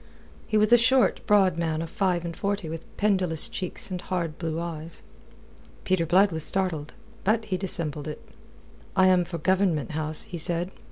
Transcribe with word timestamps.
He 0.47 0.57
was 0.57 0.73
a 0.73 0.79
short, 0.79 1.23
broad 1.27 1.59
man 1.59 1.79
of 1.79 1.87
five 1.87 2.25
and 2.25 2.35
forty 2.35 2.67
with 2.67 2.83
pendulous 2.97 3.47
cheeks 3.47 3.91
and 3.91 4.01
hard 4.01 4.39
blue 4.39 4.59
eyes. 4.59 5.03
Peter 5.83 6.07
Blood 6.07 6.31
was 6.31 6.43
startled. 6.43 6.95
But 7.23 7.45
he 7.45 7.55
dissembled 7.55 8.07
it. 8.07 8.19
"I 8.95 9.05
am 9.05 9.25
for 9.25 9.37
Government 9.37 9.91
House," 9.91 10.25
said 10.37 10.71
he. 10.73 10.79